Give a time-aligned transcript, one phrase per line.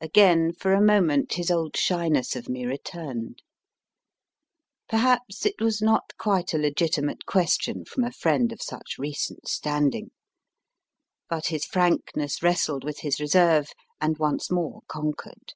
[0.00, 3.42] Again for a moment his old shyness of me returned.
[4.88, 10.12] Perhaps it was not quite a legitimate question from a friend of such recent standing.
[11.28, 15.54] But his frankness wrestled with his reserve and once more conquered.